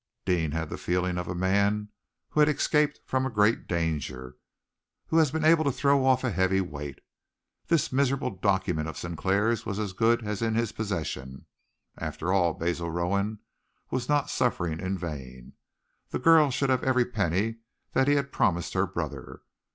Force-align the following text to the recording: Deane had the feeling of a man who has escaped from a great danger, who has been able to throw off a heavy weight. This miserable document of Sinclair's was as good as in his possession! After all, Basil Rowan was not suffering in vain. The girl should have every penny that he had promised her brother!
Deane 0.25 0.51
had 0.51 0.71
the 0.71 0.79
feeling 0.79 1.19
of 1.19 1.27
a 1.27 1.35
man 1.35 1.89
who 2.31 2.39
has 2.39 2.49
escaped 2.49 2.99
from 3.05 3.23
a 3.23 3.29
great 3.29 3.67
danger, 3.67 4.35
who 5.05 5.17
has 5.19 5.29
been 5.29 5.45
able 5.45 5.63
to 5.63 5.71
throw 5.71 6.03
off 6.03 6.23
a 6.23 6.31
heavy 6.31 6.59
weight. 6.59 6.97
This 7.67 7.91
miserable 7.91 8.31
document 8.31 8.89
of 8.89 8.97
Sinclair's 8.97 9.63
was 9.63 9.77
as 9.77 9.93
good 9.93 10.25
as 10.27 10.41
in 10.41 10.55
his 10.55 10.71
possession! 10.71 11.45
After 11.99 12.33
all, 12.33 12.55
Basil 12.55 12.89
Rowan 12.89 13.41
was 13.91 14.09
not 14.09 14.31
suffering 14.31 14.79
in 14.79 14.97
vain. 14.97 15.53
The 16.09 16.17
girl 16.17 16.49
should 16.49 16.71
have 16.71 16.83
every 16.83 17.05
penny 17.05 17.57
that 17.93 18.07
he 18.07 18.15
had 18.15 18.31
promised 18.31 18.73
her 18.73 18.87
brother! 18.87 19.43